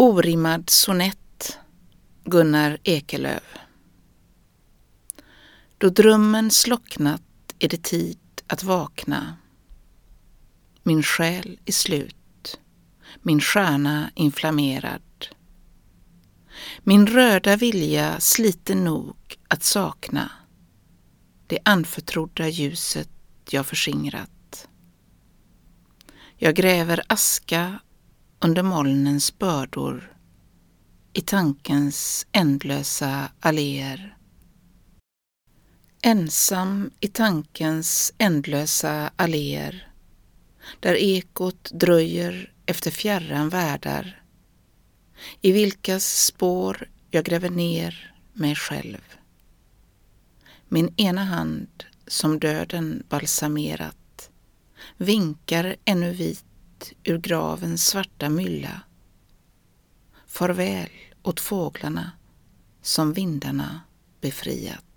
Orimmad 0.00 0.70
sonett 0.70 1.58
Gunnar 2.24 2.78
Ekelöf 2.84 3.58
Då 5.78 5.88
drömmen 5.88 6.50
slocknat 6.50 7.22
är 7.58 7.68
det 7.68 7.82
tid 7.82 8.18
att 8.46 8.62
vakna. 8.62 9.36
Min 10.82 11.02
själ 11.02 11.58
är 11.64 11.72
slut, 11.72 12.60
min 13.22 13.40
stjärna 13.40 14.10
inflammerad. 14.14 15.26
Min 16.78 17.06
röda 17.06 17.56
vilja 17.56 18.20
sliten 18.20 18.84
nog 18.84 19.16
att 19.48 19.62
sakna 19.62 20.30
det 21.46 21.58
anförtrodda 21.64 22.48
ljuset 22.48 23.10
jag 23.50 23.66
förskingrat. 23.66 24.68
Jag 26.36 26.54
gräver 26.54 27.02
aska 27.06 27.78
under 28.40 28.62
molnens 28.62 29.38
bördor 29.38 30.16
i 31.12 31.20
tankens 31.20 32.26
ändlösa 32.32 33.30
alléer. 33.40 34.16
Ensam 36.02 36.90
i 37.00 37.08
tankens 37.08 38.12
ändlösa 38.18 39.10
alléer 39.16 39.92
där 40.80 40.94
ekot 40.94 41.70
dröjer 41.72 42.52
efter 42.66 42.90
fjärran 42.90 43.48
världar 43.48 44.22
i 45.40 45.52
vilkas 45.52 46.24
spår 46.24 46.90
jag 47.10 47.24
gräver 47.24 47.50
ner 47.50 48.14
mig 48.32 48.54
själv. 48.54 49.16
Min 50.68 50.94
ena 50.96 51.24
hand 51.24 51.84
som 52.06 52.38
döden 52.38 53.02
balsamerat 53.08 54.30
vinkar 54.96 55.76
ännu 55.84 56.12
vit 56.12 56.44
ur 57.04 57.18
gravens 57.18 57.86
svarta 57.86 58.28
mylla. 58.28 58.80
Farväl 60.26 60.90
åt 61.22 61.40
fåglarna 61.40 62.12
som 62.82 63.12
vindarna 63.12 63.80
befriat. 64.20 64.87